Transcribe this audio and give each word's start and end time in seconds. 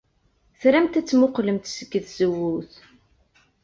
Tramt 0.61 0.93
ad 0.99 1.05
temmuqqlemt 1.07 1.65
seg 1.75 1.91
tzewwut. 2.05 2.73